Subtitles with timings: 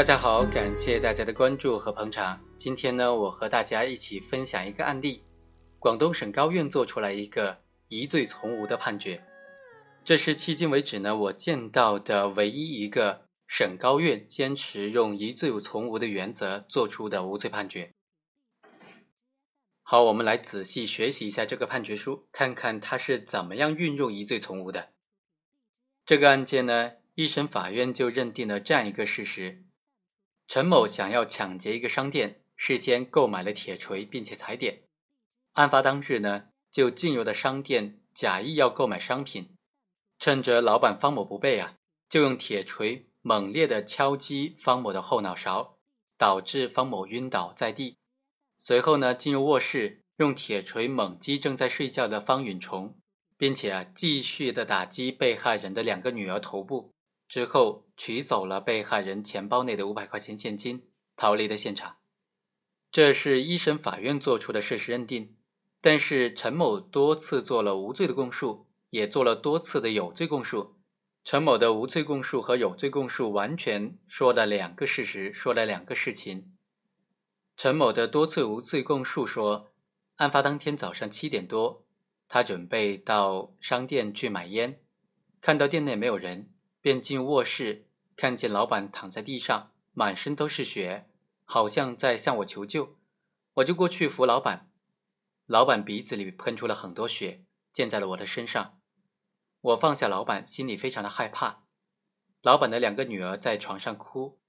[0.00, 2.40] 大家好，感谢大家的关注和捧场。
[2.56, 5.22] 今天呢，我和大家一起分享一个案例：
[5.78, 7.58] 广东省高院做出来一个
[7.88, 9.22] 疑罪从无的判决。
[10.02, 17.92] 这是迄今为止呢我见到的唯一一个省高院坚持用疑罪从无的原则做出的无罪判决。
[19.82, 24.94] 好，我们来仔细学习一下这个判决书，看看它是怎么样运用疑罪从无的。
[26.06, 29.64] 这个案件呢，一审法院就认定了这样一个事实：
[30.50, 34.82] 陈某想要抢劫一个商店，事先购买了铁锤，并且踩点。
[35.52, 39.54] 案发当日呢，就进入了商店，假意要购买商品。
[40.18, 41.76] 趁着老板方某不备啊，
[42.08, 45.78] 就用铁锤猛烈地敲击方某的后脑勺，
[46.18, 47.98] 导致方某晕倒在地。
[48.56, 52.98] 随后呢，进入卧室，用铁锤猛击正在睡觉的方允崇，
[53.36, 56.90] 并且啊，继续的打击被害人的两个女儿头部。
[57.30, 60.86] 之后取走了被害人钱包内的五百块钱现金，
[61.16, 61.96] 逃离了现场。
[62.92, 65.34] 这是一审法院作出的事实认定，
[65.80, 68.66] 但是陈某多次做了无罪的供述。
[68.90, 70.74] 也做了多次的有罪供述，
[71.22, 76.56] 陈某的无罪供述和有罪供述完全说了两个事实，说了两个事情。
[77.56, 79.70] 陈某的多次无罪供述说，
[80.16, 81.86] 案发当天早上七点多，
[82.26, 84.80] 他准备到商店去买烟，
[85.40, 86.50] 看到店内没有人，
[86.80, 87.86] 便进卧室，
[88.16, 91.10] 看见老板躺在地上，满身都是血，
[91.44, 92.96] 好像在向我求救，
[93.54, 94.70] 我就过去扶老板，
[95.46, 98.80] 老板鼻子里喷出了很多血，溅在了我的身上。
[99.60, 101.64] 我放下老板，心里非常的害怕。
[102.40, 104.40] 老板的两个女儿在床上哭，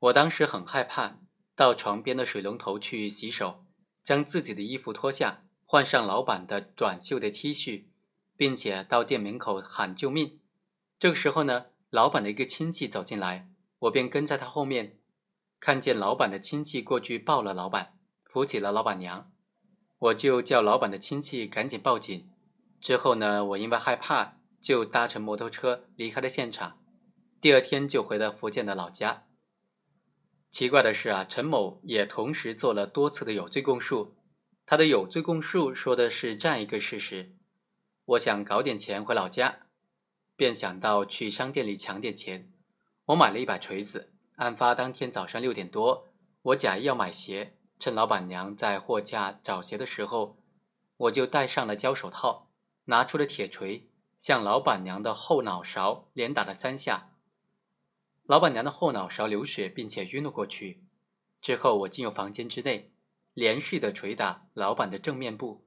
[0.00, 1.20] 我当时很害怕，
[1.54, 3.64] 到床边的水龙头去洗手，
[4.02, 7.84] 将自己的衣服脱下，换上老板的短袖的 T 恤，
[8.36, 10.40] 并且到店门口喊救命。
[10.98, 13.48] 这个时候呢，老板的一个亲戚走进来，
[13.80, 14.98] 我便跟在他后面，
[15.60, 19.30] 看见老板的亲戚过去抱了老板，扶起了老板娘，
[19.98, 22.30] 我就叫老板的亲戚赶紧报警。
[22.80, 24.34] 之后呢，我因为害怕。
[24.58, 26.82] 就搭乘摩托车离开了现场，
[27.40, 29.28] 第二天就回了福建的老家。
[30.50, 34.16] 奇怪的是啊，陈某也同时做了多次的有罪供述。
[34.64, 37.36] 他的有罪供述说的是这样一个事实：
[38.06, 39.65] 我想搞点钱回老家，
[40.36, 42.52] 便想到去商店里抢点钱。
[43.06, 44.12] 我买了一把锤子。
[44.36, 46.08] 案发当天早上六点多，
[46.42, 50.38] 我假意要买鞋，趁老板娘在货架找鞋的时候，
[50.98, 52.50] 我就戴上了胶手套，
[52.84, 53.90] 拿出了铁锤。
[54.18, 57.12] 向老板娘的后脑勺连打了三下，
[58.24, 60.84] 老板娘的后脑勺流血，并且晕了过去。
[61.40, 62.92] 之后，我进入房间之内，
[63.34, 65.66] 连续的捶打老板的正面部。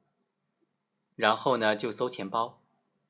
[1.16, 2.59] 然后呢，就搜钱包。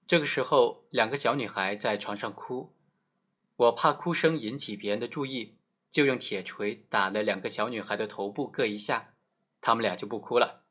[0.09, 2.73] 这个时候，两个小女孩在床上哭，
[3.55, 5.59] 我怕哭声引起别人的注意，
[5.91, 9.13] 就用铁锤打了两个小女孩的头部各一下，
[9.61, 10.63] 她们俩就不哭了。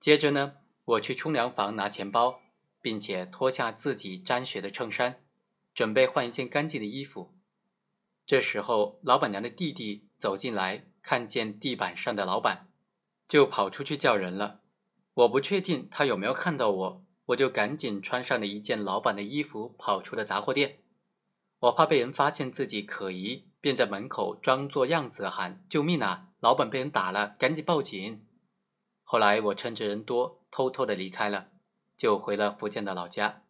[0.00, 0.54] 接着呢，
[0.86, 2.40] 我去冲凉房拿钱包。
[2.80, 5.22] 并且脱下自己沾血的衬衫，
[5.72, 7.32] 准备换一件干净的衣服。
[8.26, 12.66] 这时候，老板娘的弟弟走进来，看见地板上的老板，
[13.28, 14.62] 就跑出去叫人了。
[15.14, 20.78] 我不确定他有没有看到我，我就赶紧穿上了一件老板的衣服，跑出了杂货店。
[21.60, 26.28] 我怕被人发现自己可疑，便在门口装作样子喊：“救命啊！
[26.40, 28.24] 老板被人打了，赶紧报警！”
[29.04, 31.48] 后来我趁着人多，偷偷的离开了。
[31.96, 33.44] 就回了福建的老家。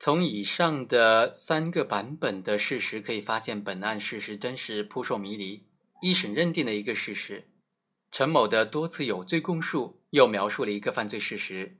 [0.00, 5.66] 从以上的三个版本的事实可以发现，本案事实真是扑朔迷离。
[6.02, 7.48] 一审认定了一个事实，
[8.10, 11.79] 陈某的多次有罪供述又描述了一个犯罪事实，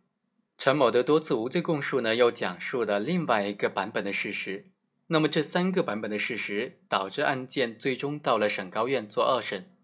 [0.60, 4.66] 陈某的多次无罪供述呢又讲述了另外一个版本的事实。
[5.06, 9.74] 那么这三个版本的事实导致案件最终到了省高院做二审。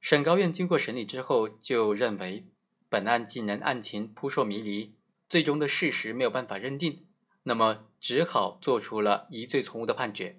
[0.00, 2.46] 省高院经过审理之后就认为。
[2.88, 4.94] 本案既然案情扑朔迷离，
[5.28, 7.04] 最终的事实没有办法认定，
[7.42, 10.38] 那么只好做出了疑罪从无的判决。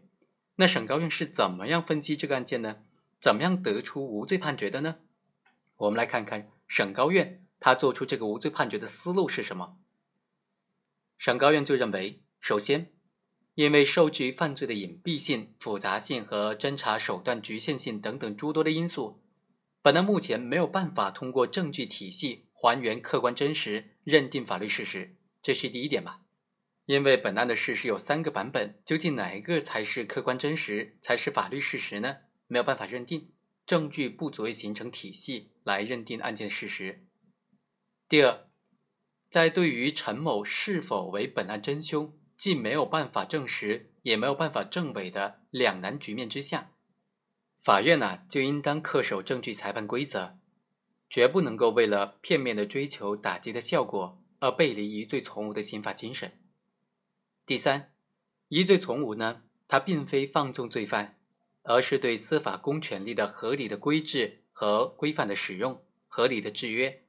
[0.55, 2.77] 那省高院是怎么样分析这个案件呢？
[3.19, 4.95] 怎么样得出无罪判决的呢？
[5.75, 9.77] 我们来看看省高院他做出这个无罪判决的思路是什么。
[11.17, 12.91] 省高院就认为，首先，
[13.55, 19.23] 因为受制于犯罪的隐蔽性、复杂性和侦查手段局限性等等诸多的因素。
[19.81, 26.21] 本案目前没有办法通过证据体系还原客观真实，认定法律事实，这是第一点吧？
[26.85, 32.17] 因为本案的事实有三个版本，究竟哪一个才是客观真实，才是法律事实呢？
[32.47, 33.31] 没有办法认定，
[33.65, 37.06] 证据不足以形成体系来认定案件事实。
[38.09, 38.47] 第二，
[39.29, 46.71] 在对于陈某是否为本案真凶，既没有办法证实，也没有办法证伪的两难局面之下。
[47.59, 50.37] 法院呢就应当恪守证据裁判规则，
[51.09, 56.39] 绝不能够为了片面的追求打击的效果而背离疑罪从无的刑法精神。
[57.45, 57.91] 第三，
[58.47, 61.19] 疑罪从无呢，它并非放纵罪犯，
[61.63, 67.03] 而是对司法公权力的合理的规制和规范的使用，合理的制约，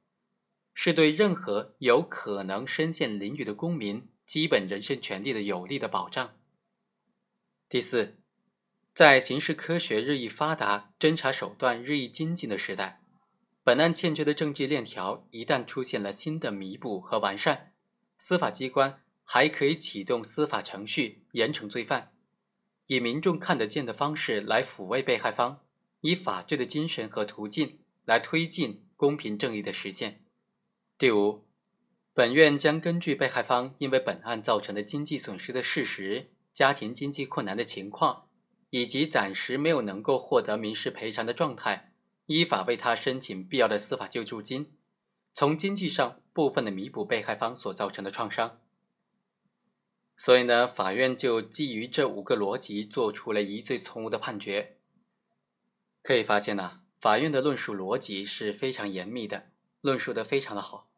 [0.81, 6.37] 是对任何有可能身陷囹圄的公民基本人身权利的有力的保障。
[7.67, 8.15] 第四，
[8.95, 13.01] 在刑事科学日益发达、侦查手段日益精进的时代，
[13.61, 17.73] 本案欠缺的证据链条一旦出现了新的弥补和完善，
[18.17, 19.01] 司法机关。
[19.25, 22.13] 还可以启动司法程序严惩罪犯，
[22.87, 25.59] 以民众看得见的方式来抚慰被害方，
[25.99, 30.23] 以法治的精神和途径来推进公平正义的实现。
[30.99, 31.45] 第五，
[32.13, 38.27] 本院将根据被害方因为本案造成的经济损失的事实、家庭经济困难的情况，
[38.69, 41.93] 以及暂时没有能够获得民事赔偿的状态，
[42.25, 44.73] 依法为他申请必要的司法救助金，
[45.33, 48.59] 从经济上部分的弥补被害方所造成的创伤。
[50.17, 54.75] 所以呢，法院就基于这五个逻辑做出了疑罪从无的判决。
[56.03, 60.88] 可以发现呢，法院的论述逻辑是非常严密的，论述的非常的好，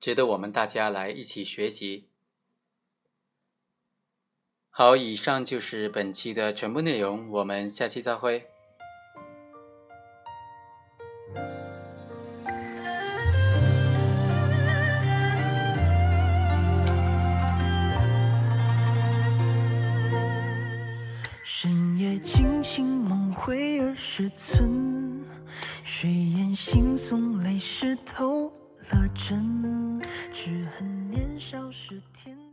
[0.00, 2.08] 值得我们大家来一起学习。
[4.70, 8.46] 好，以上就是本期的全部内容，我们下期再会。
[24.02, 25.24] 是寸，
[25.84, 28.48] 睡眼惺忪，泪湿透
[28.90, 29.89] 了枕，
[30.42, 32.49] 只恨年少时天。